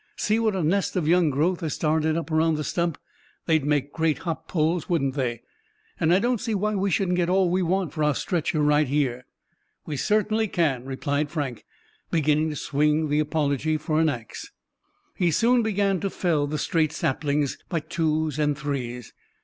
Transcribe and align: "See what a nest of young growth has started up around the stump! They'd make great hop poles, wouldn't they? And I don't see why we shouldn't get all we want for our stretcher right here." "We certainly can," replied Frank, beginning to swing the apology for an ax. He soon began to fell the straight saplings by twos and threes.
"See 0.17 0.39
what 0.39 0.55
a 0.55 0.63
nest 0.63 0.95
of 0.95 1.07
young 1.07 1.29
growth 1.29 1.59
has 1.59 1.75
started 1.75 2.17
up 2.17 2.31
around 2.31 2.55
the 2.55 2.63
stump! 2.63 2.97
They'd 3.45 3.63
make 3.65 3.93
great 3.93 4.17
hop 4.17 4.47
poles, 4.47 4.89
wouldn't 4.89 5.13
they? 5.13 5.43
And 5.99 6.11
I 6.11 6.17
don't 6.17 6.41
see 6.41 6.55
why 6.55 6.73
we 6.73 6.89
shouldn't 6.89 7.17
get 7.17 7.29
all 7.29 7.51
we 7.51 7.61
want 7.61 7.93
for 7.93 8.03
our 8.03 8.15
stretcher 8.15 8.61
right 8.63 8.87
here." 8.87 9.27
"We 9.85 9.97
certainly 9.97 10.47
can," 10.47 10.85
replied 10.85 11.29
Frank, 11.29 11.65
beginning 12.09 12.49
to 12.49 12.55
swing 12.55 13.09
the 13.09 13.19
apology 13.19 13.77
for 13.77 13.99
an 13.99 14.09
ax. 14.09 14.51
He 15.13 15.29
soon 15.29 15.61
began 15.61 15.99
to 15.99 16.09
fell 16.09 16.47
the 16.47 16.57
straight 16.57 16.91
saplings 16.93 17.59
by 17.69 17.81
twos 17.81 18.39
and 18.39 18.57
threes. 18.57 19.13